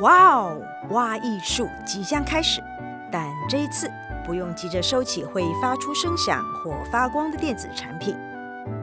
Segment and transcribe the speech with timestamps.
[0.00, 2.62] 哇哦，挖艺术即将开始，
[3.12, 3.90] 但这一次
[4.24, 8.16] 不用急着收起会发出声响或发光的电子产品，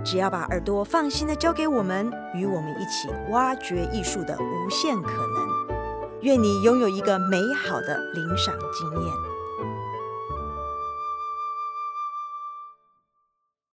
[0.05, 6.21] 只要把耳朵放心的交给我们，与我们一起挖掘艺术的无限可能。
[6.21, 9.13] 愿你拥有一个美好的领赏经验。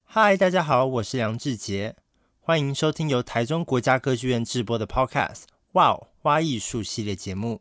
[0.06, 1.96] 嗨，大家好，我是梁志杰，
[2.40, 5.53] 欢迎收听由台中国家歌剧院制播的 Podcast。
[5.74, 7.60] 哇哦，挖艺术系列节目，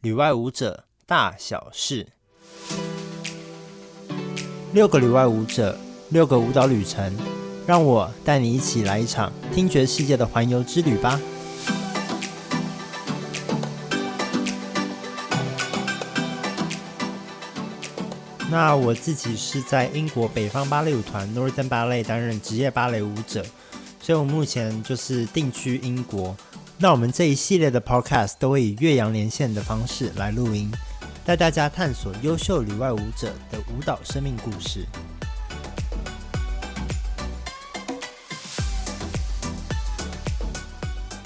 [0.00, 2.06] 旅外舞者大小事，
[4.72, 7.14] 六个旅外舞者，六个舞蹈旅程，
[7.66, 11.20] 让我带你一起来一场听觉世界的环游之旅吧。
[18.50, 23.44] 那我自己是在英国北方芭蕾舞团 Northern Ballet 担任职业芭蕾舞者，
[24.00, 26.34] 所以我目前就是定居英国。
[26.76, 30.70] 那我们这一系列的 Podcast 都会以岳阳连线的方式来录音，
[31.24, 34.84] 带大家探索优秀旅外舞者的舞蹈生命故事。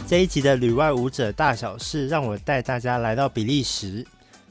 [0.06, 4.06] 这一集的旅外舞者大小事，让我带大家来到比利时。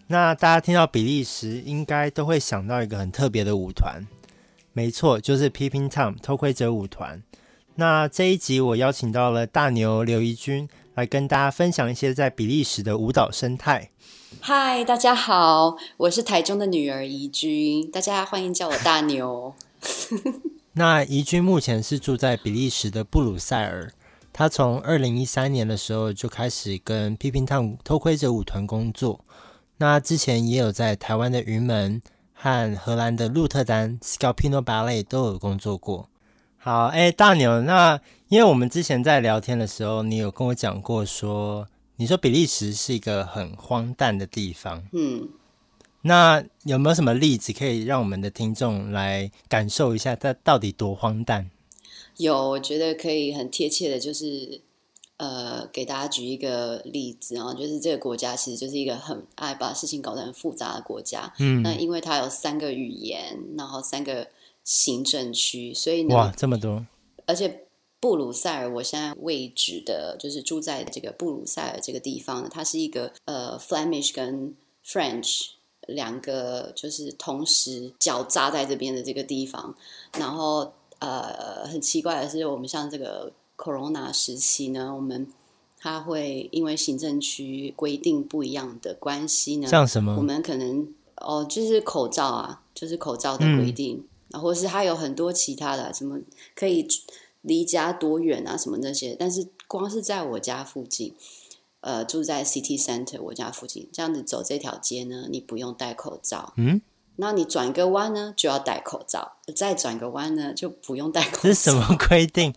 [0.08, 4.06] 那大家听到比利时，应该都会想到一个很特别的舞团，
[4.74, 7.22] 没错，就是 Peeping Tom 偷窥者舞团。
[7.76, 10.68] 那这一集我邀请到了大牛刘怡君。
[10.98, 13.92] 来跟大家分享一些在比利时的舞蹈生态。
[14.40, 19.54] 嗨，大家好，我是台中的女儿怡君，大家欢迎叫我大牛。
[20.74, 23.94] 那怡君目前是住在比利时的布鲁塞尔，
[24.34, 29.24] 她从二零一三年的时候就开始跟 Peeping Tom 偷窥者舞团工作。
[29.78, 32.02] 那之前也有在台湾的云门
[32.34, 36.10] 和荷兰的鹿特丹 Scapino Ballet 都有工作过。
[36.68, 37.98] 好，哎，大牛，那。
[38.28, 41.66] 因为我们之前在聊天的时候，你有跟我讲过说，
[41.96, 44.84] 你说比利时是一个很荒诞的地方。
[44.92, 45.30] 嗯，
[46.02, 51.50] 那有没有什么例子可以让我们的听众来感受一下，它到底多荒诞？
[52.18, 54.60] 有，我觉得可以很贴切的，就是
[55.16, 61.34] 呃，给大家举一个例子啊，就是这个国家其实就是一个很爱把事情搞得很复杂的国家。
[61.40, 64.28] 嗯，那因为它有三个语言，然后三个
[64.68, 66.86] 行政区，所以呢，哇，这么多，
[67.26, 67.64] 而且。
[68.00, 74.54] 布鲁塞尔，我现在位置的就是住在这个布鲁塞尔这个地方，它是一个呃，Flemish 跟
[74.86, 75.48] French
[75.88, 79.76] 两个就是同时交杂在这边的这个地方。
[80.20, 85.28] 然后呃，很奇怪的是，我们像这个 Corona 时期呢，我们
[85.80, 90.16] 它会因为行政区规定不一样的关系呢，像什么？
[90.18, 94.04] 我们可能哦，就是口罩啊，就是口罩的规定，然
[94.40, 96.20] 后、嗯、是它有很多其他的，什么
[96.56, 96.88] 可以。
[97.44, 98.58] 离家多远啊？
[98.58, 99.16] 什么那些？
[99.18, 101.14] 但是光是在我家附近，
[101.80, 106.52] 呃，住在 City Center 我家附近，这样子走这条街呢，你不用戴口罩。
[106.58, 106.82] 嗯，
[107.16, 111.40] 那你转个弯呢，就要戴口罩；再转个弯呢，就不用戴口罩。
[111.44, 112.54] 这是什么规定？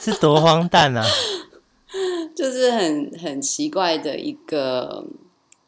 [0.00, 1.02] 是多荒诞啊！
[2.36, 5.06] 就是很很奇怪的一个。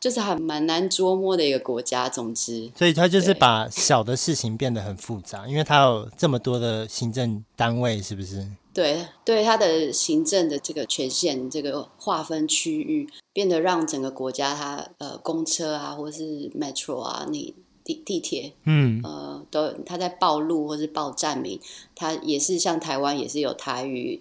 [0.02, 8.44] 就是还蛮难捉摸的一个国家，总之，所以他就是把小的事情变得很复杂，因为他有这么多的行政单位，是不是？
[8.74, 21.60] 对，对，他的行政的这个权限，这个划分区域，变得让整个国家它呃公车啊，或是 metro 啊，你地地铁，嗯，呃，都他在报路或是报站名，
[21.94, 24.20] 他也是像台湾也是有台语、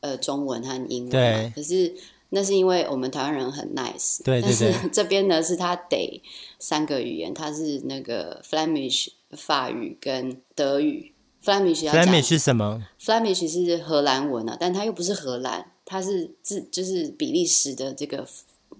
[0.00, 1.94] 呃中文和英文，对，可是。
[2.34, 6.22] 那是因为我们台湾人很 nice，对对对，但是 这边呢是他得
[6.58, 11.12] 三个语言，他是那个 Flemish 法语跟德语。
[11.44, 18.26] Flemish 要 Flemish 是什么？Flemish 是荷兰文啊，但它又不是荷兰，它是自就是比利时的这个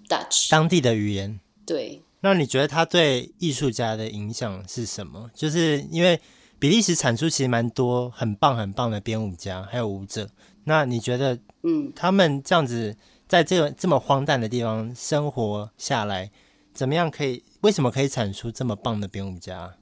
[0.09, 1.39] Dutch 当地的语言。
[1.65, 5.29] 对，那你觉得它对艺术家的影响是什么？
[5.35, 6.19] 就是因为
[6.57, 10.29] 比利时产出其实蛮多很棒很棒的编舞家还有舞者，
[10.63, 12.95] 那你觉得嗯他们这样子？
[13.33, 16.29] 在这个这么荒诞的地方生活下来，
[16.71, 17.43] 怎么样可以？
[17.61, 19.75] 为什么可以产出这么棒的编舞家？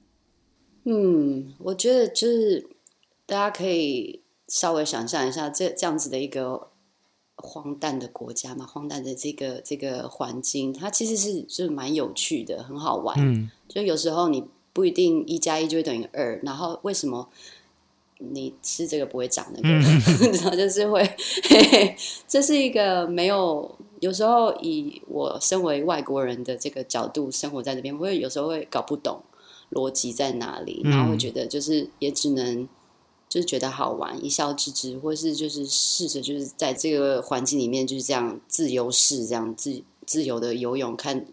[0.85, 2.65] 嗯，我觉得就是
[3.25, 6.69] 大家可以稍微想象一下，这这样子的一个
[7.35, 13.17] 荒诞的国家嘛，荒诞的这个这个环境，它其实是就是蛮有趣的，很好玩。
[13.19, 17.27] 嗯，就有时候你不一定一加一就会等于二，然后为什么？
[18.31, 19.69] 你吃这个不会长那个，
[20.37, 21.01] 然后、嗯、就是会
[21.49, 21.95] 嘿嘿，
[22.27, 23.75] 这是一个没有。
[24.01, 29.21] 有时候以我身为外国人的这个角度生活在这边，会有时候会搞不懂
[29.73, 32.67] 逻辑在哪里，然后会觉得就是也只能
[33.29, 41.23] 就是觉得好玩，一笑置之，或是就是试着就是在这个环境里面就是这样自由式这样自自由的游泳，看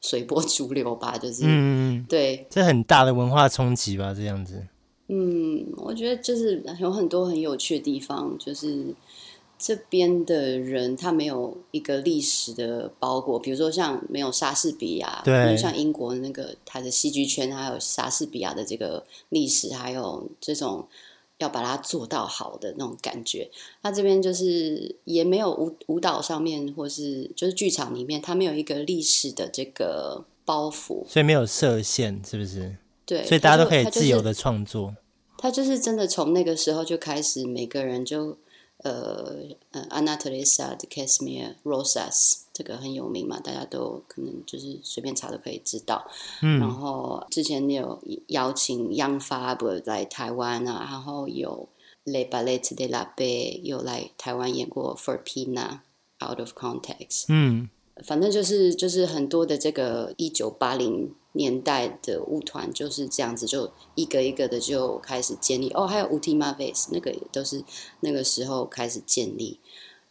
[0.00, 4.66] 随波逐流吧，就是嗯，对，这很大的文化冲击吧，这样子。
[5.08, 8.94] 嗯，我觉得就是有很多很有趣的地方，就是。
[9.60, 20.86] 这边的人他没有一个历史的包裹，比如说像没有莎士比亚，对，像英国那个他的戏剧圈，还有莎士比亚的这个历史，还有这种
[21.38, 23.50] 要把它做到好的那种感觉。
[23.82, 32.76] 他这边就是也没有舞舞蹈上面，或是就是剧场里面，他没有一个历史的这个包袱，所以没有设限，是不是？
[33.08, 34.94] 对，所以大家都可以自由的创作。
[35.38, 38.36] 他就是真的从那个时候就开始，每个人就。
[38.84, 39.34] 呃
[39.72, 46.08] 呃，Anna Teresa de Casimir Rosas 这个很有名嘛，大家都可能就是随便查都可以知道。
[46.42, 51.68] 嗯，然后之前有邀请 Young Fabre 来台湾啊，然后有
[52.04, 55.80] Les Ballets de la Paix 有来台湾演过 For Pina
[56.24, 57.24] Out of Context。
[57.26, 57.68] 嗯，
[58.04, 61.12] 反正就是就是很多的这个一九八零。
[61.32, 65.70] 年代的舞团就是这样子，就一个一个的就开始建立。
[65.70, 67.62] 哦，还有 Ultima Vez 那个也都是
[68.00, 69.60] 那个时候开始建立。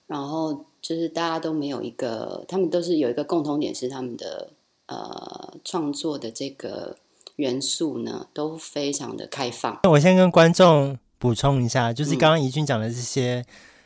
[0.05, 4.53] 然后就是大家都没有一个，他们都是有一个共同点，是他们的
[4.85, 6.95] 呃创作的这个
[7.35, 9.79] 元素呢都非常的开放。
[9.83, 13.43] 那我先跟观众补充一下，就是刚刚怡君讲的这些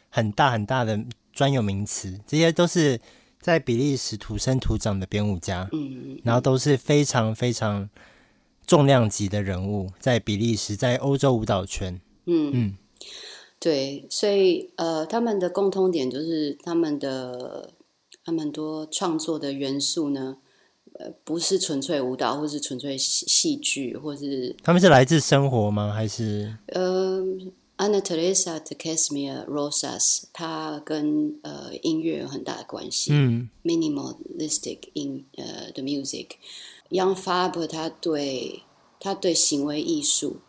[0.10, 1.00] 很大很大的
[1.34, 3.00] 专有名词，这些都是。
[3.42, 7.90] 在比利时土生土长的编舞家，嗯，然后都是非常非常
[8.68, 12.78] 重量级的人物，在比利时，在欧洲舞蹈圈，嗯嗯，
[13.60, 17.74] 对，所以呃，他们的共通点就是他们的
[18.24, 20.38] 他们多创作的元素呢，
[20.94, 25.92] 呃，不是纯粹舞蹈，或是纯粹戏戏剧，或是他们是来自生活吗？
[25.92, 27.20] 还是呃
[27.82, 33.12] ？Anna Teresa de Casimir Rosas，他跟呃音乐有很大的关系。
[33.12, 36.28] 嗯，minimalistic in 呃、uh, the music。
[36.92, 38.62] Young Fabre 他对
[39.00, 40.42] 他对行为艺术，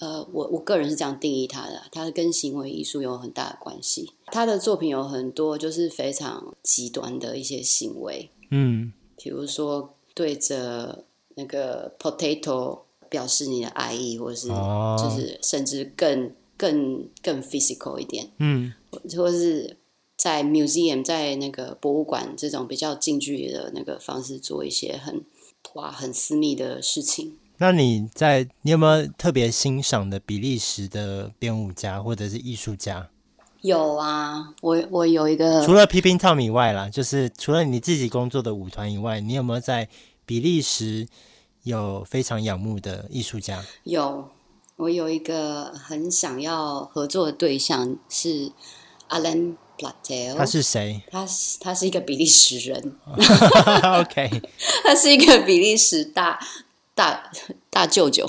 [0.00, 4.10] 呃，我我个人是这样定义他的，他跟行为艺术有很大的关系。
[4.26, 11.04] 他的作品有很多就是非常极端的一些行为，嗯，比如说对着
[11.36, 16.32] 那个 potato 表示你的爱意，或是就是甚至更。
[16.60, 18.74] 更更 physical 一点，嗯，
[19.16, 19.78] 或者是
[20.14, 25.24] 在 museum 在那个博物馆这种比较近距离的那个方式做一些很
[25.72, 27.38] 哇很私密的事情。
[27.56, 33.08] 那你在你有没有特别欣赏的比利时的编舞家或者是艺术家？
[33.62, 39.88] 有啊，我我有一个，除了 Peeping Tom 以外啦，就是除了你自己工作的舞团以外，你有没有在
[40.26, 41.08] 比利时
[41.62, 43.64] 有非常仰慕的艺术家？
[43.84, 44.28] 有。
[44.80, 48.50] 我有一个很想要合作的对象是
[49.10, 50.34] Alain Platel。
[50.34, 51.02] 他是谁？
[51.10, 52.96] 他是他是一个比利时人。
[54.00, 54.42] OK，
[54.82, 56.40] 他是一个比利时大
[56.94, 57.30] 大
[57.68, 58.26] 大舅舅。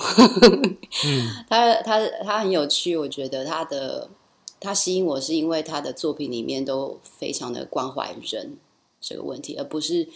[1.06, 4.10] 嗯， 他他他很有趣，我觉得他的
[4.60, 8.58] 他吸引我是因为他的作品里面都非常的关怀人
[9.00, 10.10] 这个问题，而不是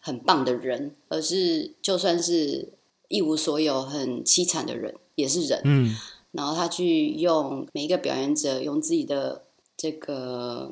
[0.00, 2.70] 很棒的人，而是就算是
[3.08, 4.94] 一无所有、很凄惨的人。
[5.16, 5.96] 也是人，嗯，
[6.32, 9.44] 然后他去用每一个表演者用自己的
[9.74, 10.70] 这个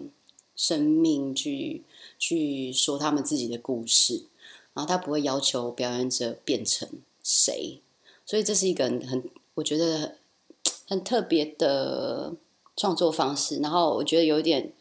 [0.54, 1.82] 生命去
[2.18, 4.26] 去说他们自己的故事，
[4.74, 6.86] 然后他不会要求表演者变成
[7.22, 7.80] 谁，
[8.26, 10.16] 所以这是一个很很我觉得很
[10.88, 12.34] 很特别的
[12.76, 13.56] 创作方式。
[13.60, 14.74] 然后我觉得有点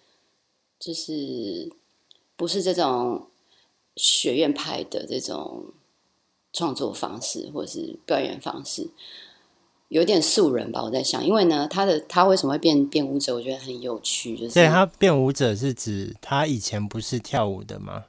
[0.77, 1.71] 就是
[2.35, 3.27] 不是这种
[3.95, 5.67] 学院派的这种
[6.53, 8.87] 创作方式或者是表演方式。
[9.89, 13.35] 有点素人吧，我在想，因为呢，他的他为什么会变变舞者？
[13.35, 18.05] 我觉得很有趣，就是对他变舞者是指他以前不是跳舞的吗？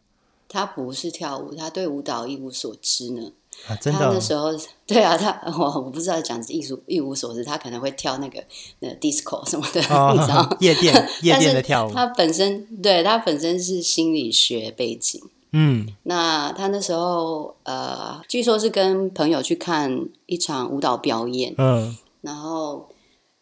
[0.49, 3.33] 他不是跳舞，他对舞蹈一无所知呢。
[3.67, 4.03] 啊，真的、哦？
[4.09, 4.49] 他那时候
[4.87, 8.43] 对啊，他我我不知道讲艺术一无所知，他可能会跳那个
[8.79, 11.93] 那个 disco 什么的，哦、你知道 夜店夜店的跳舞。
[11.93, 15.21] 他本身对他本身是心理学背景。
[15.57, 22.89] 嗯，那他那时候呃，据说是跟朋友去看一场舞蹈表演，嗯，然后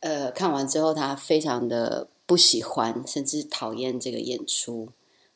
[0.00, 4.90] 呃，看完之后他非常的不喜欢，甚至讨厌这个演出。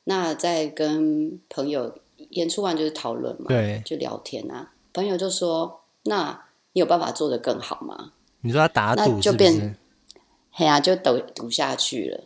[0.05, 1.95] 那在跟朋友
[2.31, 4.73] 演出完就是讨论嘛，对，就聊天啊。
[4.93, 9.23] 朋友就说：“那你有办法做得更好吗？”你说他打赌是不是？
[9.23, 9.79] 就变，
[10.51, 12.25] 嘿啊，就赌赌下去了，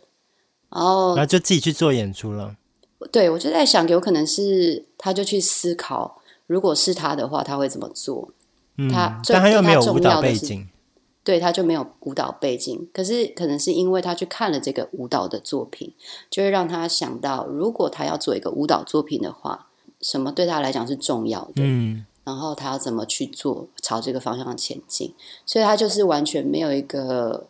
[0.69, 2.57] 然后然后就自己去做演出了。
[3.09, 8.29] 对，我就在想，有可能是他就去思考，如果是他的话，他会怎么做？
[8.77, 10.67] 嗯、他，但他又没有舞蹈背景，
[11.23, 12.87] 对，他就没有舞蹈背景。
[12.93, 15.93] 可是可能是因为他去看了这个舞蹈的作品，
[16.29, 19.67] 就会让他想到，如果他要做一个舞蹈作品的话，
[19.99, 21.63] 什么对他来讲是重要的？
[21.63, 25.13] 嗯，然后他要怎么去做，朝这个方向前进？
[25.45, 27.45] 所以他就是完全没有一个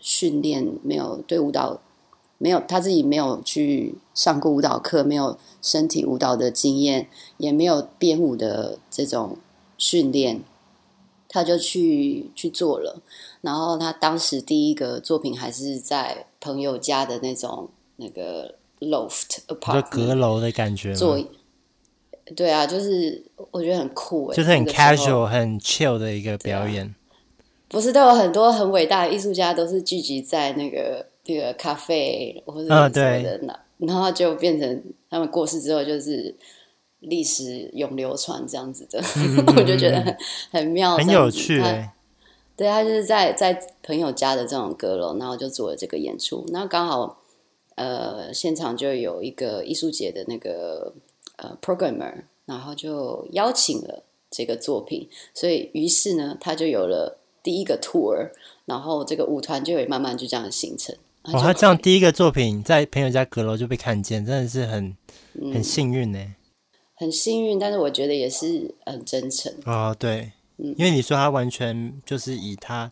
[0.00, 1.80] 训练，没有对舞蹈。
[2.44, 7.08] 没有，他自己没有去上过舞蹈课，没有身体舞蹈的经验，
[7.38, 9.38] 也没有编舞的这种
[9.78, 10.42] 训练，
[11.26, 13.00] 他就去去做了。
[13.40, 20.94] 然后他当时第一个作品还是在朋友家的那种那个 loft apartment，阁楼的感觉。
[20.94, 21.18] 做，
[22.36, 26.94] 对啊，就是我觉得很酷诶，就是很 casual、很 chill 的一个表演。
[27.68, 31.06] 不是都有很多很伟大的艺术家都是聚集在那个。
[31.24, 36.34] 这个咖啡或者什么的，那、哦、然后就变成他们过世之后，就是
[37.00, 40.16] 历史永流传这样子的，嗯、 我就觉得很
[40.50, 41.62] 很妙，很有趣。
[42.56, 46.44] 对，他就是在在朋友家的这种阁楼，然后就做了这个演出。
[46.50, 47.18] 那刚好
[47.74, 50.94] 呃，现场就有一个艺术节的那个
[51.36, 58.30] 呃 programmer，然后就邀请了这个作品，所以于是呢，他就有了第一个 tour，
[58.66, 60.94] 然后这个舞团就会慢慢就这样形成。
[61.24, 64.94] 哦，他这样第一个作品在朋友家阁楼就被看见，真的是很
[65.52, 66.34] 很幸运呢、嗯。
[66.96, 69.52] 很幸运，但是我觉得也是很真诚。
[69.64, 72.90] 哦，对，嗯，因为你说他完全就是以他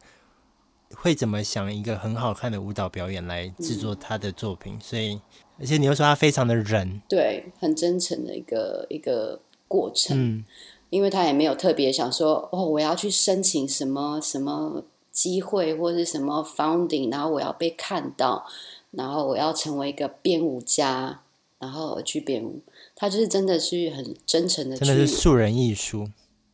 [0.96, 5.20] 会怎么想一个很好看的舞蹈表演来制作他的作品，嗯、所以
[5.60, 10.16] 而且你又说他非常的人，对，很真诚的一个一个过程。
[10.18, 10.44] 嗯，
[10.90, 14.84] 因为他也没有特别想说，哦，我要去申请什么什么。
[15.12, 18.46] 机会或是什么 founding，然后我要被看到，
[18.90, 21.20] 然后我要成为一个编舞家，
[21.58, 22.60] 然后去编舞。
[22.96, 26.08] 他就是真的是很真诚的，真的是素人艺术。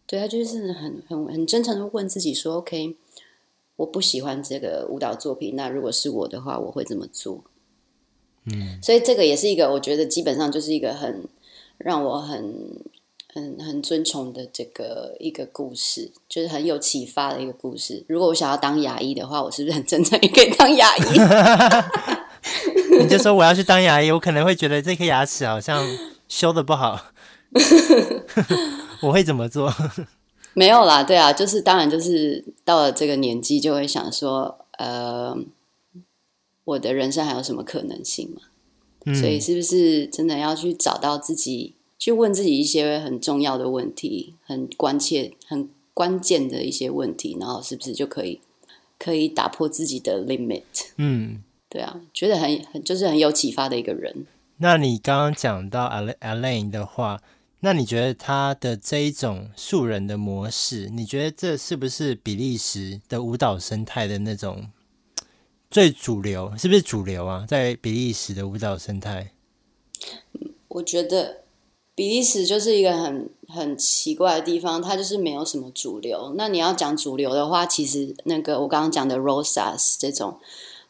[0.07, 2.97] 对，他就是很很很真诚的问自己说：“OK，
[3.77, 7.45] 我不喜欢这个舞蹈作品，那如果是我的话，我会怎么做？”
[8.45, 11.25] 嗯，所以这个也是一个，我觉得基本上就是一个很
[11.79, 12.81] 让我很。
[13.41, 18.05] 很很尊崇的这个一个故事，就是很有启发的一个故事。
[18.09, 21.03] 如果我想要当牙医的话，我是不是很真诚 也可以当牙医？
[23.01, 25.87] 你就说我要去当牙医，我可能会觉得这颗牙齿好像
[26.29, 27.01] 修的不好，
[29.03, 29.73] 我会怎么做？
[30.55, 35.37] 没有啦，对啊，就是当然就是到了这个年纪，就会想说，呃，
[36.65, 38.43] 我的人生还有什么可能性嘛？
[39.07, 41.77] 嗯，所以是不是真的要去找到自己？
[41.99, 48.41] 去问自己一些很重要的问题，很关切、很关键的一些问题，然后是不是就可以
[48.99, 50.63] 可以打破自己的 limit？
[50.97, 54.27] 嗯，对啊，觉得很很就是很有启发的一个人。
[54.59, 55.89] 那你刚刚讲到
[56.21, 57.21] Alain 的话，
[57.61, 64.69] 那你觉得他的这一种素人的模式，你觉得这是不是比利时的舞蹈生态的那种
[65.69, 66.57] 最主流？
[66.57, 67.45] 是不是主流啊？
[67.49, 69.33] 在比利时的舞蹈生态，
[70.69, 71.43] 我觉得。
[71.99, 76.33] 比利时就是一个很很奇怪的地方，它就是没有什么主流。
[76.37, 80.39] 那你要讲主流的话，其实那个我刚刚讲的 Rosas 这种，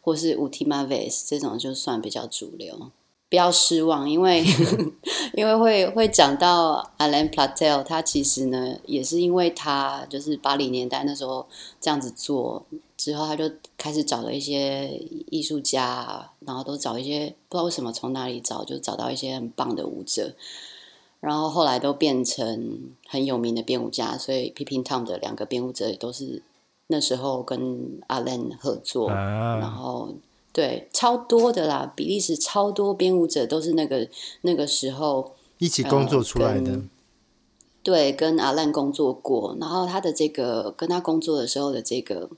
[0.03, 2.91] 或是 Ultimaves 这种，就算比较主流。
[3.31, 4.45] 不要失望，因为
[5.33, 11.47] 因为会会讲到 Alan Platel，他其实呢也是因为他就是八零年代那时候
[11.81, 12.67] 这样子做
[12.99, 14.89] 之后，他就开始找了一些
[15.31, 20.35] 艺术家，然后都找一些不知道为什么从哪里找，就找到一些很棒的舞者。
[21.21, 26.45] 然后后来都变成很有名的编舞家，所以 Peeping Tom 的两个编舞者也都是
[26.87, 30.15] 那时候跟 Alain 合作，啊、然后
[30.53, 34.09] 对超多的啦，比利时超多编舞者都是那个
[34.43, 36.83] 那个时候一起工作出来的，呃、
[37.83, 42.31] 对，跟 Alain 工作过，然后他的这个跟他工作的时候的这个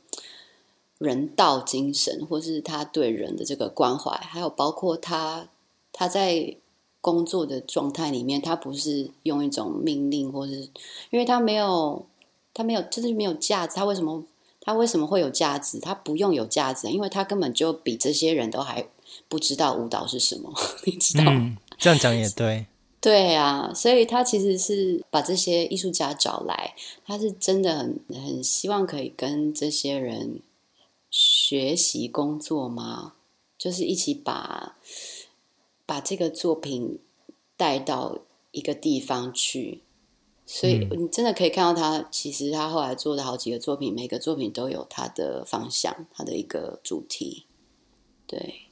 [0.96, 5.48] 人道精神，或是他对人的这个关怀，还有包括他
[5.92, 6.56] 他在。
[7.00, 10.68] 工作的状态里面，他不是用一种命令，或是
[11.10, 12.04] 因为他没有，
[12.52, 13.76] 他没有，就是没有价值。
[13.76, 14.24] 他为什么？
[14.60, 15.78] 他为什么会有价值？
[15.78, 18.86] 他不用有价值，因为他根本就比这些人都还
[19.28, 20.52] 不知道舞蹈是什么，
[20.84, 21.24] 你知道
[21.78, 22.66] 这样讲也对。
[23.00, 26.74] 对啊，所以他其实是把这些艺术家找来，
[27.06, 30.40] 他是真的很很希望可以跟这些人
[31.10, 33.14] 学习工作吗？
[33.56, 34.76] 就是一起把。
[35.90, 37.00] 把这个作品
[37.56, 38.20] 带到
[38.52, 39.82] 一个地方去，
[40.46, 42.06] 所以你真的可以看到他。
[42.12, 47.44] 其实他后来做的好几个作品，每个作品都有他的方向，他的一个主题。
[48.28, 48.66] 对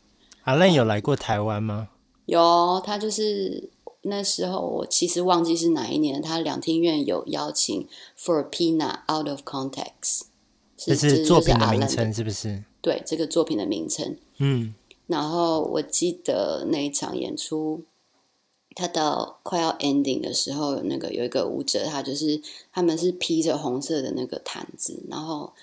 [0.44, 1.88] ，Alain 有来过台湾吗？
[2.26, 3.68] 有，他就是
[4.02, 10.26] 那时候我其实忘记是哪一年，他两厅院有邀请 For a Peanut Out of Context，
[10.76, 12.62] 这是作品的名称，是不是？
[12.80, 14.16] 对，这个作品的名称。
[14.36, 14.74] 嗯。
[15.08, 17.82] 然后我记得那一场演出，
[18.74, 25.54] 他到快要 ending 的时候，那个有一个舞者，他就是他们是披着红色的那个毯子，然后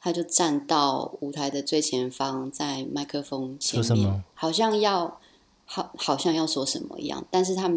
[0.00, 5.18] 他就站到舞台的最前方，在麦克风前面，好像要
[5.64, 7.68] 好好像要说什么一样，但是他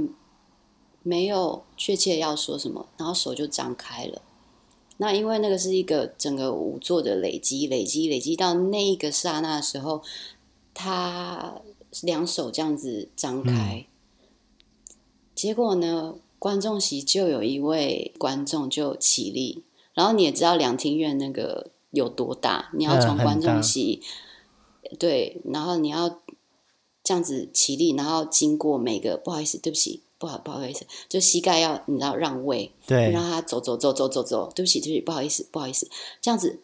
[1.02, 4.22] 没有确切要说什么，然后手就张开了。
[4.98, 10.04] 那因为那个是一个整个舞作的累积，累积，累积到那一个刹那的时候。
[10.80, 11.56] 他
[12.04, 14.96] 两手这样子张开，嗯、
[15.34, 19.64] 结果呢，观众席就有一位观众就起立，
[19.96, 24.04] 然后你也知道两厅院那个有多大，你要从观众席，
[24.84, 26.20] 嗯、对，然后你要
[27.04, 35.90] 这样子起立，然后经过每个，不好意思，对不起，不好，不好意思，就膝盖要你知道让位，对，让他走走走走走走，对不起，对不起，不好意思，不好意思，
[36.22, 36.60] 这样子。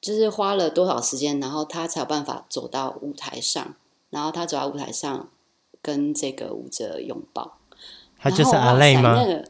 [0.00, 3.74] 就是花了多少时间，然后他才有办法走到舞台上，
[4.08, 5.28] 然后他走到舞台上
[5.82, 7.58] 跟这个舞者拥抱。
[8.18, 9.14] 他就是阿累吗？
[9.14, 9.44] 那个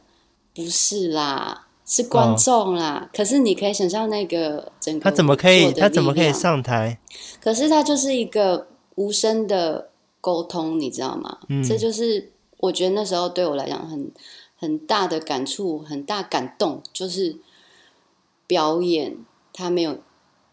[0.53, 3.05] 不是啦，是观众啦。
[3.05, 6.99] 哦、可是你可以想象那个整个他怎么可以，他怎么可以上台？
[7.41, 9.89] 可是他就是一个无声的
[10.19, 11.37] 沟通，你知道吗？
[11.47, 14.11] 嗯、这就是我觉得那时候对我来讲很
[14.57, 17.37] 很大的感触，很大感动，就是
[18.45, 19.15] 表演
[19.53, 19.97] 他没有。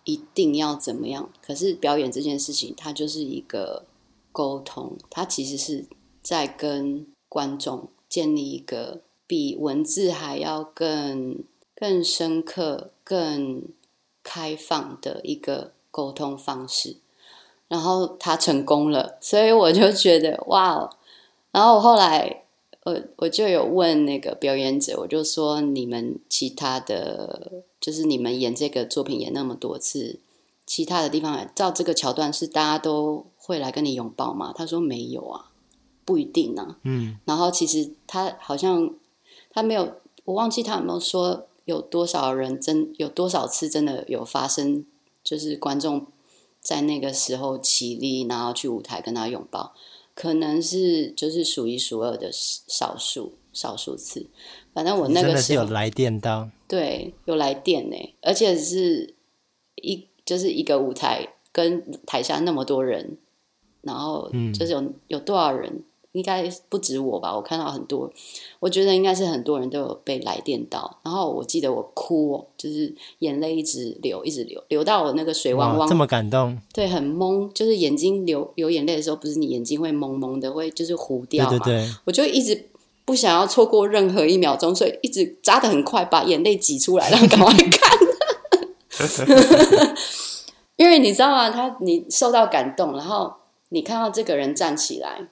[0.09, 1.29] 一定要怎么样？
[1.43, 3.85] 可是表演这件事情，它就是一个
[4.33, 5.85] 沟通，它其实是
[6.23, 11.45] 在跟观众建立一个比文字还要更
[11.77, 13.62] 更深刻、更
[14.23, 16.97] 开放的一个沟通方式。
[17.69, 20.88] 然后他成功了，所以我就觉得哇！
[21.53, 22.45] 然后我后来。
[22.88, 30.18] 我我就有问那个表演者，我就说，你们其他的，就是你们演这个作品演那么多次，
[30.66, 34.54] 其他的地方照这个桥段是大家都会来跟你拥抱吗？
[34.57, 35.50] 他说没有啊，
[36.04, 36.78] 不一定啊。
[36.85, 38.95] 嗯，然后其实他好像
[39.50, 39.92] 他没有，
[40.25, 44.86] 我忘记他有没有说有多少人真有多少次真的有发生，
[45.23, 46.06] 就是观众
[46.60, 49.75] 在那个时候起立，然后去舞台跟他拥抱。
[50.21, 54.26] 可能是就是数一数二的少数少数次，
[54.75, 59.15] 反正我那个时候是有来电到，对，有来电呢，而且是
[59.76, 63.17] 一就是一个舞台跟台下那么多人，
[63.83, 65.85] 然后就是有、嗯、有多少人。
[66.19, 68.13] 应该不止我吧，我看到很多，
[68.61, 70.99] 我觉得应该是很多人都有被来电到。
[71.02, 76.59] 然后我记得我哭哦，就是眼泪一直流，一直流，流到我那个水汪汪，这么感动。
[76.75, 81.50] 对，很懵，就是眼睛流流眼泪的时候，不是你眼睛会蒙蒙的，会就是糊掉嘛。
[81.50, 81.89] 对对对。
[82.04, 82.69] 我就一直
[83.04, 87.99] 不想要错过任何一秒钟，所以一直扎的很快，把眼泪挤出来，然后赶快看。
[90.76, 91.50] 因为你知道吗？
[91.50, 93.33] 他你受到感动，然后
[93.71, 95.28] 你看到这个人站起来。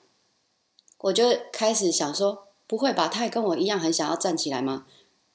[1.07, 3.07] 我就开始想说，不会吧？
[3.07, 4.87] 他也跟我一样很想要站起来吗？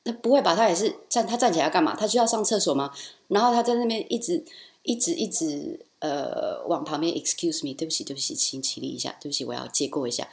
[0.04, 0.54] 那不会吧？
[0.54, 1.96] 他也是站，他站起来要干嘛？
[1.96, 2.92] 他需要上厕所吗？
[3.30, 4.44] 然后他在那边一直、
[4.84, 10.28] 一直、一直呃往旁边，excuse me，对不起，对不起，请起立一下，对不起，我要借过一下。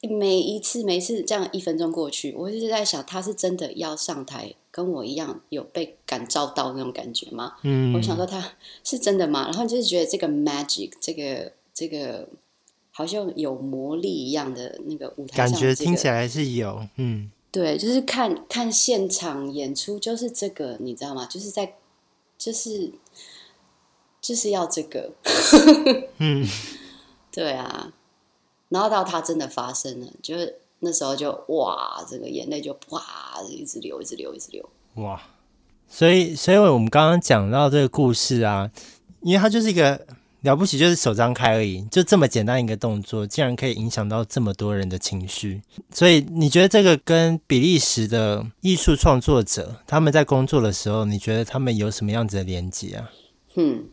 [0.00, 7.56] 每一次，每一次这样一分钟过去，我一直在想，他是真的要上台，跟我一样有被感召到那种感觉吗？
[7.64, 9.44] 嗯，我想说他是真的吗？
[9.50, 12.26] 然后就是觉得这个 magic，这个这个。
[12.94, 21.24] 好像有魔力一样的那个舞台上，感觉听起来是有，嗯，对，就是看看现场演出，就是这个，你知道吗？
[21.24, 21.74] 就是在，
[22.36, 22.92] 就是
[24.20, 25.10] 就是要这个，
[26.18, 26.46] 嗯，
[27.30, 27.94] 对啊。
[28.68, 33.02] 然后到它真的发生了，就是那时候就哇，这个眼泪就哇，
[33.48, 35.22] 一直流，一直流，一直流，哇！
[35.88, 38.70] 所以，所以我们刚刚讲到这个故事啊，
[39.22, 40.06] 因为它就是一个。
[40.42, 45.62] 了不起，就是手张开而已，就这么简单一个动作，竟然可以影响到这么多人的情绪。
[45.92, 53.10] 所以你觉得这个跟比利时的艺术创作者他们在工作的时候，你觉得他们有什么样子的连接啊？
[53.54, 53.84] 嗯，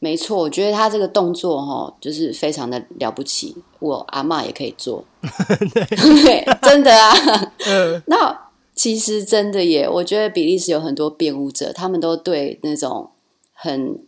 [0.00, 5.04] 没错，我觉得他这个动作哈，就是非常的了不起，我阿嬷也可以做，
[6.24, 7.14] 对， 真的啊。
[7.66, 13.12] 嗯，那其实真的耶，我觉得比利时有很多编舞者，他们都对那种
[13.52, 14.00] 很。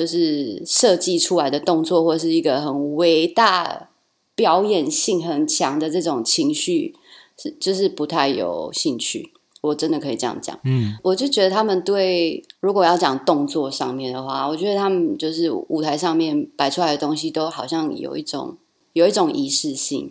[0.00, 3.90] 就是设计出来的动作，或是一个很伟大、
[4.34, 6.94] 表演性很强的这种情绪，
[7.36, 9.30] 是就是不太有兴趣。
[9.60, 18.56] 我真的可以这样讲，嗯，我就觉得他们对，如果要讲动作上面的话，我觉得他们就是舞台上面摆出来的东西，都好像有一种
[18.94, 20.10] 有一种仪式性。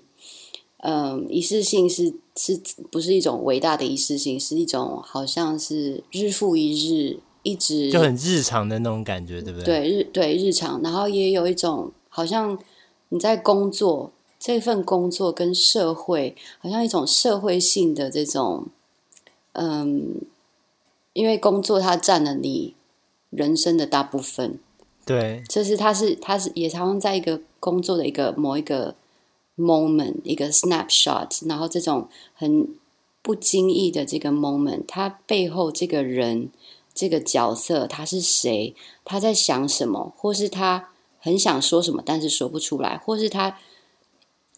[0.83, 4.39] 嗯，仪式性是是不是一种伟大的仪式性？
[4.39, 7.21] 是一种好像是日复一日。
[7.41, 9.65] 一直就很日常的那种感觉，对不对？
[9.65, 12.59] 对日对日常，然后也有一种好像
[13.09, 18.67] 你在工作这份工作跟社会，好像一种社会性的这种，
[19.53, 20.15] 嗯，
[21.13, 22.75] 因为工作它占了你
[23.29, 24.59] 人生的大部分，
[25.05, 28.95] 对，就是它是它是也常常在一个工作的一个某一个
[29.57, 32.67] moment 一个 snapshot，然后这种很
[33.21, 36.49] 不经意的这个 moment，它背后这个人。
[36.93, 38.75] 这个角色他是谁？
[39.05, 40.13] 他在想什么？
[40.17, 42.97] 或是他很想说什么，但是说不出来？
[42.97, 43.57] 或是他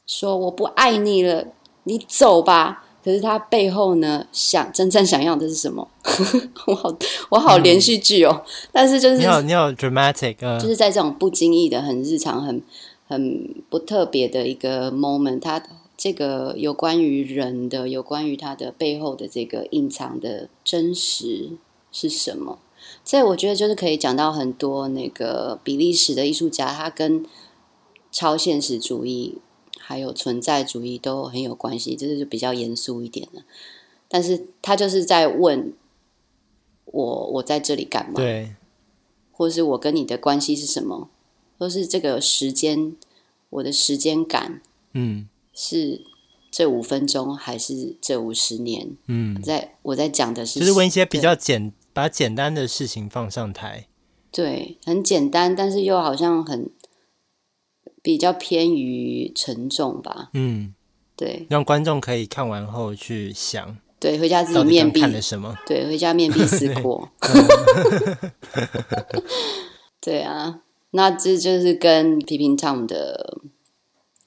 [0.06, 1.48] 说我不爱你了，
[1.84, 2.86] 你走吧。
[3.04, 5.88] 可是他背后呢，想真正想要的是什么？
[6.68, 6.96] 我好，
[7.30, 8.44] 我好连续剧哦。
[8.46, 12.62] 嗯、但是就是你好，你好，dramatic，、uh、就是在这种不经意的、很日常、很
[13.08, 15.64] 很不特别的一个 moment，他
[15.98, 21.50] 这个有关于人的，有关于他的背后的这个隐藏的真实。
[21.92, 22.60] 是什么？
[23.04, 27.26] 这我觉得就是可以讲到很多那个比利时的艺术家，他跟
[28.12, 29.38] 超现实主义
[29.78, 33.44] 还有存在主义都很有关系，就是比较严肃一点的。
[34.08, 35.74] 但是他就是在问
[36.86, 38.14] 我，我在这里干嘛？
[38.16, 38.56] 对，
[39.32, 41.10] 或是我跟你的关系是什么？
[41.58, 42.96] 或是这个时间，
[43.50, 44.62] 我的时间感，
[44.94, 46.06] 嗯，是。
[46.54, 48.98] 这五分钟还是这五十年？
[49.08, 53.88] 嗯，在我在讲的是，就是问一些比较简，把简单的事情放上台。
[54.32, 56.70] 对，很简单，但是又好像很
[58.02, 60.30] 比较偏于沉重吧。
[60.34, 60.74] 嗯，
[61.16, 63.78] 对，让观众可以看完后去想。
[64.00, 65.56] 对，回家自己面壁看了什么？
[65.68, 67.10] 对，回家面壁思 过。
[70.02, 73.38] 对啊，那这就是跟 Peeping Tom 的。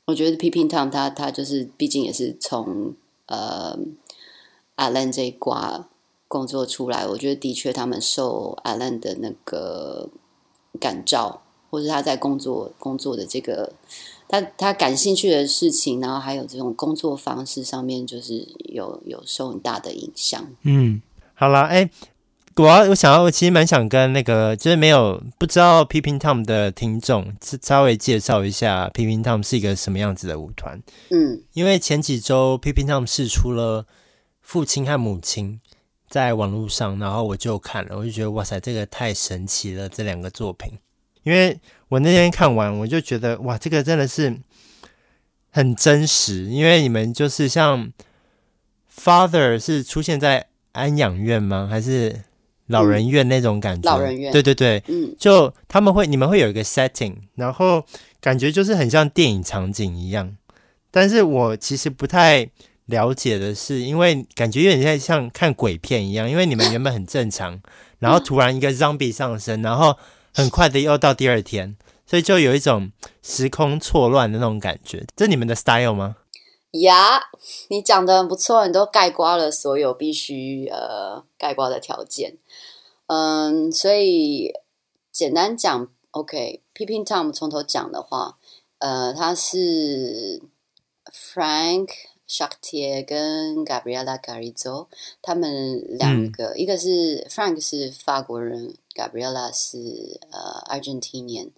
[0.07, 2.95] 我觉得 Peeping Tom 他他就是，毕竟也是从
[3.27, 3.77] 呃
[4.77, 5.89] Alain 这一挂
[6.35, 7.07] 工作出来。
[7.07, 10.09] 我觉得的确，他们受 Alain 的那个
[10.81, 13.73] 感召，或者他在工作工作的这个
[14.27, 20.45] 他他感兴趣的事情，然后还有这种工作方式上面，就是有有受很大的影响。
[20.63, 21.01] 嗯，
[21.35, 21.89] 好啦，哎。
[22.57, 30.81] 我要我想要，我其实蛮想跟那个就是没有不知道 Peeping Tom 的听众稍微介绍一下 Peeping Tom 是一个什么样子的舞团。
[31.11, 33.87] 嗯，因为前几周 Peeping Tom 释出了
[34.41, 35.61] 父亲和母亲
[36.15, 40.79] 在网络上，然后我就看了，我就觉得哇塞，这个太神奇了，这两个作品。
[41.25, 44.39] 因为我那天看完，我就觉得哇，这个真的是
[45.51, 47.93] 很真实，因为你们就是像
[48.97, 51.67] Father 是出现在安养院吗？
[51.69, 52.23] 还是？
[52.69, 57.85] 老人院那种感觉，老人院，对对对，嗯，就他们会，你们会有一个 setting，然后
[58.23, 60.35] 感觉就是很像电影场景一样。
[60.91, 62.49] 但是我其实不太
[62.87, 67.61] 了解的是，因为感觉有点像像看鬼片一样，因为你们原本很正常，
[67.99, 69.97] 然后突然一个 zombie 上身，然后
[70.35, 72.93] 很快的又到第二天，所以就有一种
[73.23, 75.07] 时空错乱的那种感觉。
[75.17, 76.17] 这是你们的 style 吗？
[76.73, 77.23] 呀，
[77.69, 82.37] 你讲的很不错，你都概括了所有必须呃概括的条件。
[83.07, 84.53] 嗯，所以
[85.13, 88.39] 简单讲，OK，Peeping Tom 从头讲的话，
[88.79, 90.43] 呃，他是
[91.13, 91.89] Frank
[92.35, 94.89] Chartier 跟 Gabriela Garrizo，
[95.23, 101.51] 他们两个，嗯、一个是 Frank 是法国人，Gabriela 是呃 Argentinian，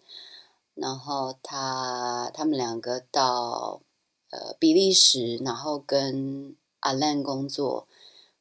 [0.75, 3.81] 然后他他们两个到。
[4.29, 7.87] 呃，比利时，然后跟 Alain 工作，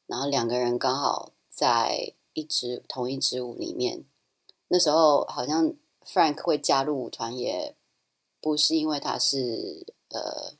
[0.08, 4.04] 然后两个人刚好在一支同一支舞里面。
[4.66, 5.72] 那时候好像
[6.04, 7.76] Frank 会加入舞团，也
[8.40, 10.54] 不是因为他是呃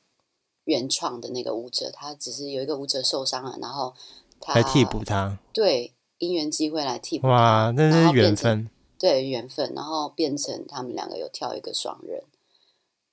[0.67, 3.93] 原创的那个舞者，他只是有一个舞者受伤了，然后
[4.39, 5.37] 他来替补他。
[5.51, 7.27] 对，因缘机会来替补。
[7.27, 8.69] 哇，那是缘分。
[8.97, 12.23] 对，缘分，然后变成他们两个有跳一个双人，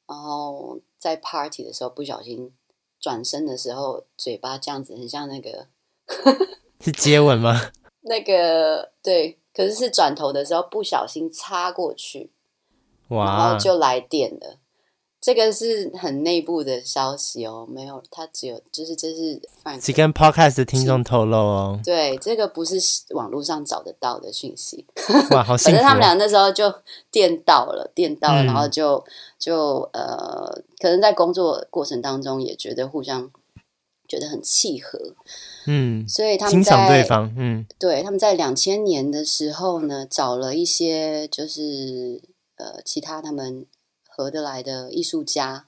[0.07, 0.79] 然后。
[0.97, 2.51] 在 party 的时候不小心
[2.99, 5.67] 转身的时候，嘴巴这样子很像那个
[6.81, 7.61] 是接吻吗？
[8.09, 12.33] 那个对，可是是转头的时候不小心插过去，
[13.09, 14.57] 哇，然后就来电了。
[15.25, 19.41] 这个是很内部的消息哦，没有，他只有就是这是
[19.81, 21.81] 只跟 podcast 的听众透露哦。
[21.83, 22.77] 对，这个不是
[23.15, 24.85] 网络上找得到的讯息。
[25.33, 25.73] 哇，好幸福哦！
[25.73, 26.71] 反正他们俩那时候就
[27.11, 29.03] 电到了，电到了，嗯、然后就
[29.39, 33.31] 就呃，可能在工作过程当中也觉得互相
[34.07, 34.99] 觉得很契合，
[35.67, 42.21] 嗯，所以他们在对方，嗯，对，他们在两千年的时候呢，找了一些就是
[42.57, 43.65] 呃其他他们。
[44.17, 45.67] 合得来的艺术家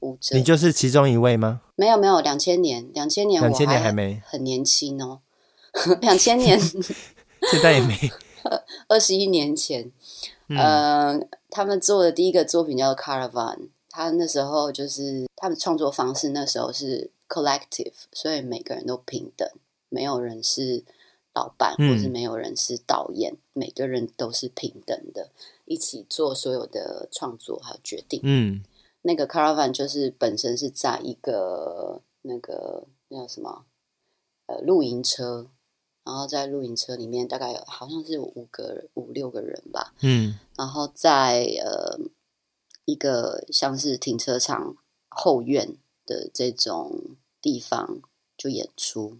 [0.00, 1.60] 舞者，你就是其中一位吗？
[1.76, 5.20] 没有没有，两千年，两千年，两千年还没很年轻哦，
[6.00, 6.58] 两千年，
[7.50, 7.94] 现在也没。
[8.88, 9.92] 二十一年前，
[10.48, 13.56] 嗯、呃，他们做的第一个作品叫做《Caravan》，
[13.88, 19.48] 他那时候就是他们创作方式，那时候是 collective，所以每个人都平等，
[19.90, 20.82] 没有人是
[21.34, 25.30] 老板，或是没有人是导演，嗯、每个人都是平等的，
[25.72, 28.20] 一起做所有的创作还有决定。
[28.22, 28.62] 嗯，
[29.00, 33.64] 那个 Caravan 就是本身是在一个那个那叫什么？
[34.46, 35.48] 呃，露营车，
[36.04, 41.98] 然后在露营车里面大概有好像是有五个五六个人吧，嗯，然后在呃
[42.84, 44.76] 一个像是停车场
[45.08, 48.02] 后院的这种地方
[48.36, 49.18] 就演出。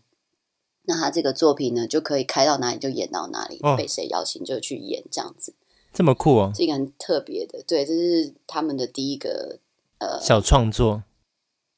[0.84, 5.54] 那他这个作品呢，就可以开到哪里就演到哪里，哦、被谁邀请就去演这样子，
[5.92, 9.58] 这么酷哦，这个很特别的，对，这是他们的第一个
[9.98, 11.02] 呃小创作。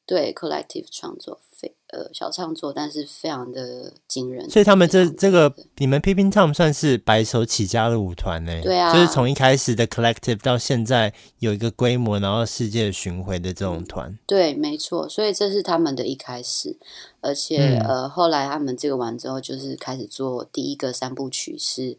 [0.06, 4.50] 对，collective 创作非呃小创作，但是非常的惊人。
[4.50, 8.52] 所以他们这这个你们 Peeping Tom 算是白手起家的舞团呢？
[8.62, 14.10] 对啊，就是从一开始的 collective 到现在有一个规模，然后世界巡回的这种团。
[14.10, 14.18] 嗯。
[14.26, 15.08] 对，没错。
[15.08, 16.76] 所以这是他们的一开始，
[17.22, 21.96] 而且、嗯、呃后来他们这个完之后，就是开始做第一个三部曲是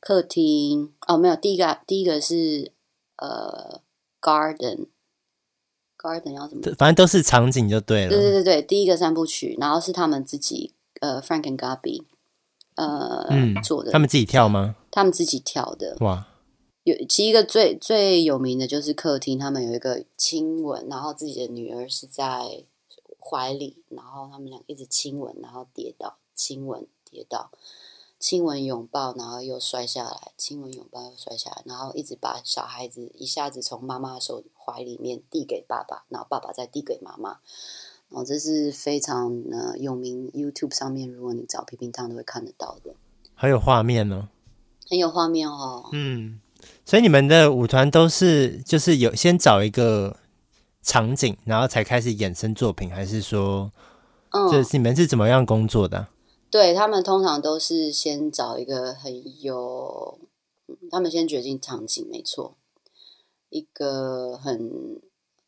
[0.00, 2.72] 客厅哦，没有第一个第一个是
[3.16, 3.80] 呃
[4.20, 4.86] garden。
[6.00, 6.62] Garden 要怎么？
[6.78, 8.10] 反正都是场景就对了。
[8.10, 12.04] 对对对对，第一个三部曲，然后是他们自己呃，Frank and Gabi
[12.76, 13.90] 呃、嗯、做的。
[13.90, 14.76] 他们自己跳吗？
[14.92, 15.96] 他们自己跳的。
[15.98, 16.28] 哇！
[16.84, 22.64] 有其一个最最有名的就是客厅，他们有一个亲吻，然后自己的女儿是在
[23.18, 27.50] 怀里，然后他们俩一直亲吻，然后跌倒，亲吻跌倒。
[28.18, 37.38] 亲吻拥抱，然后又摔下来；亲吻拥抱又摔下来，然后一直把小孩子一下子从妈妈的手怀里面递给爸爸，然后爸爸再递给妈妈。
[38.10, 42.94] 然后这是非常呃有名，YouTube 上面如果你找 Peeping Tom 都会看得到的，
[43.34, 44.28] 很有画面呢，
[44.88, 45.90] 很有画面哦。
[45.92, 46.40] 嗯，
[46.84, 50.16] 所以你们的舞团都是就是有先找一个
[50.82, 53.70] 场景，然后才开始衍生作品，还是说，
[54.30, 56.08] 嗯，就是你们是怎么样工作的？
[56.50, 60.18] 对，他们通常都是先找一个很有，
[60.90, 62.56] 他们先决定场景，没错，
[63.50, 64.98] 一个很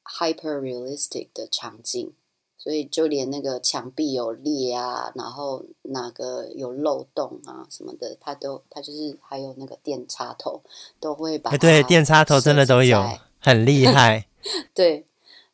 [0.04, 2.12] hyper realistic 的场景，
[2.58, 10.60] 所以就连那个墙壁有裂啊，然后哪个有漏洞啊什么的，他都他就是还有那个电插头
[11.00, 13.02] 都会把，对，电插头真的都有，
[13.38, 14.26] 很厉害，
[14.74, 15.06] 对，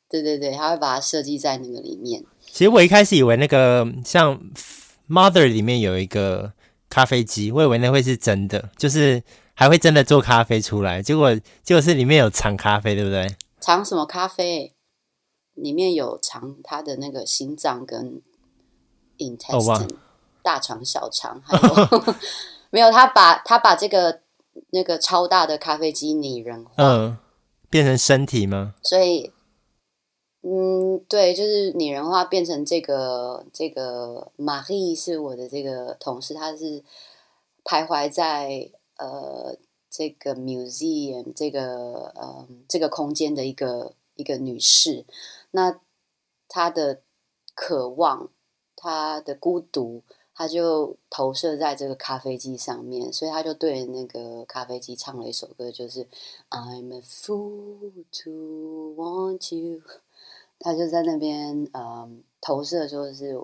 [0.09, 2.24] 对对对，他会把它设计在那个里面。
[2.50, 4.40] 其实我一开始以为那个像。
[5.08, 6.52] Mother 里面有一个
[6.88, 9.22] 咖啡机，我以为那会是真的，就是
[9.54, 11.02] 还会真的做咖啡出来。
[11.02, 13.36] 结果结果是里面有藏咖啡，对不对？
[13.60, 14.74] 藏什么咖啡？
[15.54, 18.20] 里面有藏他的那个心脏跟
[19.16, 19.90] intestine，、oh.
[20.42, 22.14] 大肠、小肠，还有
[22.68, 22.90] 没有？
[22.90, 24.20] 他把他把这个
[24.70, 27.16] 那个超大的咖啡机拟人化，嗯，
[27.70, 28.74] 变成身体吗？
[28.82, 29.32] 所以。
[30.48, 36.85] 嗯，对，就是拟人化变成这个这个玛丽是我的这个同事，她是
[37.64, 39.56] 徘徊在呃
[39.90, 45.04] 这个 museum 这个呃这个空间的一个一个女士，
[45.50, 45.80] 那
[46.46, 47.00] 她的
[47.56, 48.30] 渴望，
[48.76, 56.06] 她的孤独，她就投射在这个咖啡机上面，所以她就对那个咖啡机唱了一首歌，就是
[56.50, 59.82] I'm a fool to want you。
[60.58, 63.38] 他就在那边，嗯，投射说是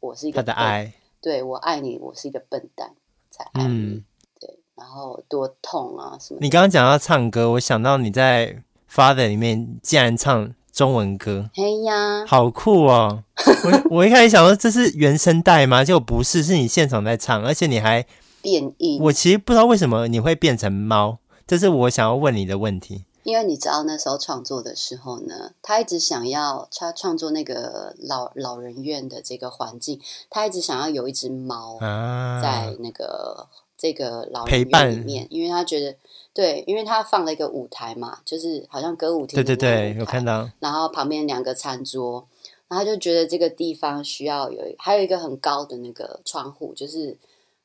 [0.00, 2.90] 我是一个他的爱，对，我爱你，我是一个笨蛋
[3.30, 4.04] 才爱你，嗯、
[4.40, 6.38] 对，然后多痛啊什么？
[6.40, 13.22] 你刚刚讲到唱歌，我想到你在 Father 里面竟然唱中文歌，嘿呀，好酷哦！
[13.90, 15.84] 我我一开始想说这是原声带吗？
[15.84, 18.04] 结果不是，是你现场在唱，而且你还
[18.42, 18.98] 变异。
[19.00, 23.04] 我其实不知道为什么你会变成猫，这是我想要问你的问题。
[23.24, 35.96] 因为你知道那时候创作的时候呢，他一直想要他创作那个老老人院的这个环境，他一直想要有一只猫在那个、啊、这个老人院里面，因为他觉得
[36.34, 42.28] 对，因为他放了一个舞台嘛，就是好像歌舞厅，对对对，有看到，然后旁边两个餐桌，
[42.68, 47.16] 然后他就觉得这个地方需要有，还有一个很高的那个窗户，就是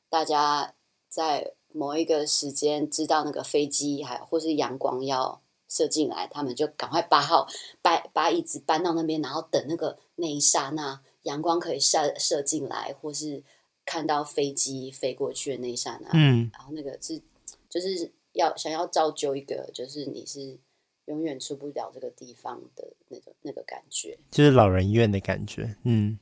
[0.08, 0.72] 大家
[1.10, 5.38] 在某一个时间知道那个飞机还或是阳光要。
[5.70, 7.46] 射进来，他们就赶快把好
[7.80, 13.44] 把把椅子搬到那边，然后等那个那一刹那阳光可以射射进来，或是
[13.84, 17.22] 看到飞机飞过去的那一刹那，嗯，然后那个是
[17.68, 20.58] 就是要想要造就一个，就是你是
[21.04, 26.18] 永远出不了这个地方的那种那个感觉，就是老人院的感觉，嗯，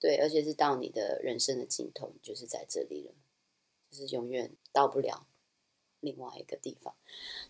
[0.00, 3.12] 对，而且是到你的人生的尽头，就是在这里了，
[3.90, 5.26] 就是永远到不了。
[6.02, 6.92] 另外一个地方。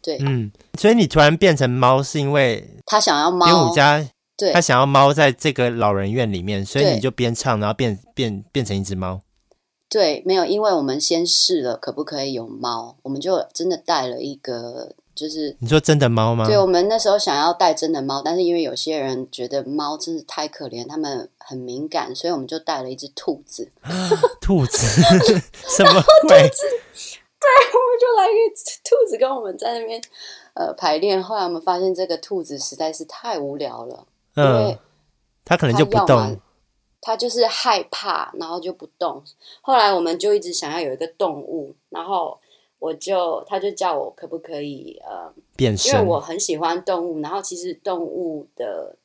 [0.01, 3.45] 对，嗯，所以你突然变成猫，是因为他想要猫。
[3.45, 9.21] 编舞家，对，他想要猫在这个老人院里面，所以你就边唱，然后变变变成一只猫。
[9.89, 14.95] 对，没有，因为我们先试了可不可以有猫，我们就真的带了一个。
[15.15, 16.47] 就是你说真的猫吗？
[16.47, 23.71] 对，我们那时候想要带真的猫，但是因为有些人觉得猫真是太可怜，他们很敏感，所以我们就带了一只兔子。
[24.41, 24.87] 兔子？
[25.77, 26.41] 什么鬼？
[26.49, 26.63] 兔子？
[27.43, 30.01] 对，我们就来一个兔子跟我们在那边
[30.55, 31.23] 呃排练。
[31.23, 34.79] 后来我们发现这个兔子实在是太无聊了，嗯、因为
[35.45, 36.41] 它可能就不动，
[37.01, 39.23] 它就是害怕，然后就不动。
[39.61, 42.39] 后来我们就一直想要有一个动物，然后。
[42.83, 48.97] 我就，他就叫我可不可以呃变身，因为我很喜欢动物，然后其实动物的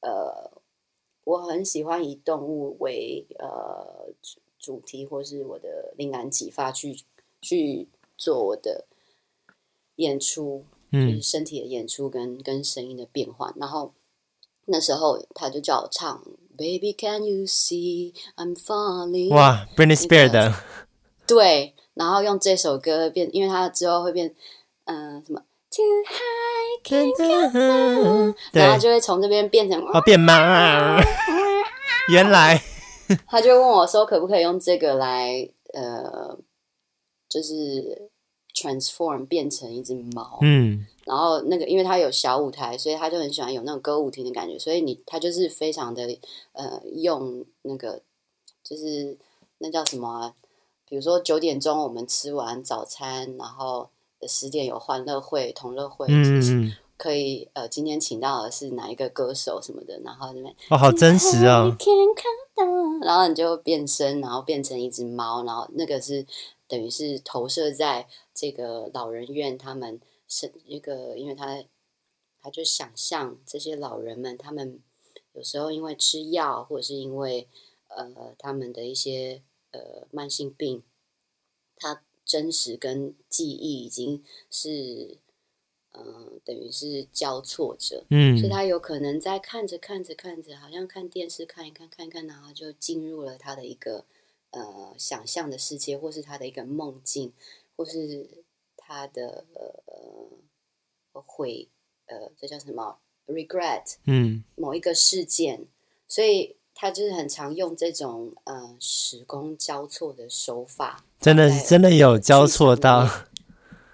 [0.00, 0.48] 呃，
[1.24, 6.96] 我很喜欢以动物为呃主主题，或是我的灵感启发去
[7.44, 8.86] 去做我的
[9.96, 13.52] 演出，嗯，就是身体的演出跟跟声音的变换。
[13.56, 13.92] 然后
[14.64, 16.24] 那时候他就叫我唱
[16.56, 19.34] ，Baby Can You See I'm Falling？
[19.34, 20.54] 哇，Britney Spears 的，
[21.26, 21.74] 对。
[21.94, 24.34] 然后用这首歌变，因为它之后会变，
[24.86, 30.34] 嗯、呃，什么？Too high can't come down，然后就会从这边变成哦，变猫。
[32.10, 32.60] 原来
[33.30, 36.36] 他就问我说，可不可以用这个来，呃，
[37.34, 38.08] 就是
[38.54, 40.38] transform 变成一只猫。
[40.42, 46.16] 嗯，然后那个，因为他有小舞台，所以他就很喜欢有那种歌舞厅的感觉，所以你他就是非常的
[46.52, 48.00] 呃，用那个
[48.62, 49.18] 就是
[49.58, 50.34] 那叫什么、啊？
[50.88, 53.88] 比如说九点钟我们吃完早餐，然后
[54.28, 61.76] 十点有欢乐会、同乐会，嗯，可以呃，今天请到的是哪一个歌手什么的，然后那边哦，好真实啊！
[63.02, 66.24] 然后你就变身，然后变成一只猫，然后那个是
[66.68, 71.64] 等于是投射在这个老人院，他们是一个，因为他
[72.40, 74.80] 他就想象这些老人们，他们
[75.32, 77.48] 有时候因为吃药，或者是因为
[77.88, 79.42] 呃他们的一些。
[79.76, 80.84] 呃，慢性病，
[81.74, 85.18] 他真实跟记忆已经是，
[85.90, 94.04] 呃，等于是交错着，嗯，所以他有可能在看着看着看着，好像看电视看一看看一看，然后就进入了他的一个
[94.54, 97.32] 呃想象的世界，或是他的一个梦境，
[97.76, 98.44] 或是
[98.76, 101.68] 他的呃悔
[102.06, 105.66] 呃，这叫什么 regret，嗯，某一个事件，
[106.08, 106.56] 所以。
[106.76, 113.08] 他就是很常用这种呃时空交错的手法，真的真的有交错到。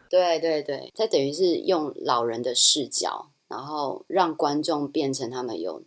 [0.08, 5.84] 对对对，他等于是用老人的视角，然后让观众变成他们有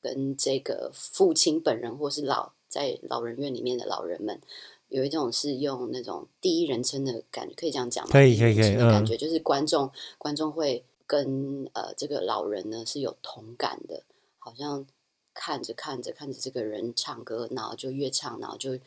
[0.00, 4.40] 跟这个父亲本人，或是老在老人院里面的老人们，
[4.88, 8.10] 有一种是用那种第一人称的感觉，可以这样讲吗？
[8.10, 14.02] 可以可以可以，感觉就是观众、嗯、观众会跟呃这个老人呢是有同感的，
[14.38, 14.86] 好像。
[15.34, 18.78] 看着看着看着这个人唱歌，然后就越唱，然后就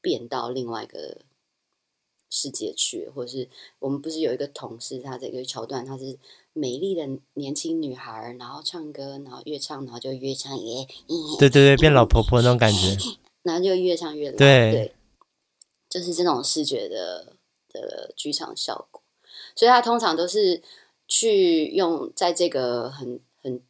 [0.00, 1.22] 变到另外一个
[2.30, 3.48] 世界去，或者是
[3.80, 6.16] 我们不是有一个同事，他这个桥段，他是
[6.52, 10.86] 美丽的年轻女孩，然后唱歌，然后越唱，然后就越唱越，
[11.38, 12.96] 对对对，变老婆婆那种感觉，
[13.42, 14.94] 然后就越唱越老，对，对，
[15.88, 17.34] 就是这种视觉的
[17.68, 19.02] 的剧场效果，
[19.54, 20.62] 所以他通常都是
[21.06, 23.60] 去用在这个很很。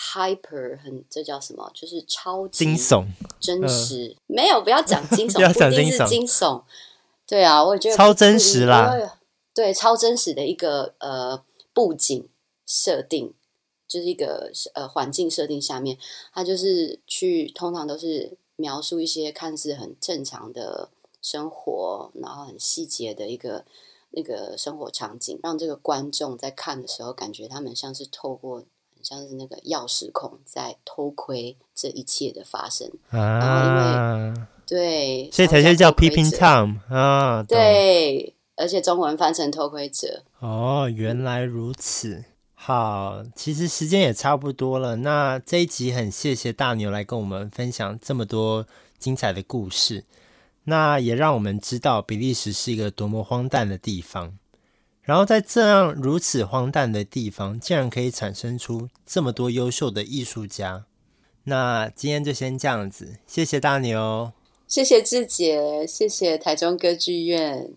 [0.00, 1.72] Hyper 很，这叫什么？
[1.74, 3.04] 就是超级惊悚、
[3.40, 4.14] 真实。
[4.16, 6.62] 呃、没有，不要讲惊 悚，不一定是惊悚。
[7.26, 8.94] 对啊，我觉得超真实啦。
[9.52, 11.42] 对，超真实的一个呃
[11.78, 12.28] 布景
[12.66, 13.32] 设定，
[13.86, 15.96] 就是一个呃环境设定下面，
[16.32, 20.88] 它就是去通常都是描述一些看似很正常的
[21.22, 23.64] 生活，然后很细节的一个
[24.10, 28.64] 那个生活场景，让这个观众在看的时候，感觉他们像是透过。
[29.00, 40.24] 像是那个钥匙孔在偷窥这一切的发生，啊、然后因为对，所以才叫 Peeping Tom 啊，对，而且中文翻成偷窥者。
[40.40, 42.24] 哦，原来如此。
[42.54, 44.96] 好，其实时间也差不多了。
[44.96, 48.66] 那这一集很谢谢大牛来跟我们分享这么多
[48.98, 50.04] 精彩的故事，
[50.64, 54.36] 那也让我们知道比利时是一个多么荒诞的地方。
[55.02, 60.84] 然后在这样如此荒诞的地方，竟然可以产生出这么多优秀的艺术家。
[61.44, 64.32] 那今天就先这样子，谢谢大牛，
[64.66, 67.72] 谢谢志杰，谢谢台中歌剧院。